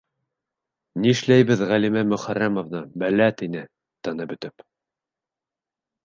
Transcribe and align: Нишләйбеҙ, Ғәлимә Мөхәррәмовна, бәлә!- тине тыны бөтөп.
Нишләйбеҙ, 1.01 1.59
Ғәлимә 1.71 2.01
Мөхәррәмовна, 2.13 2.81
бәлә!- 3.03 3.27
тине 3.41 3.61
тыны 4.07 4.27
бөтөп. 4.33 4.65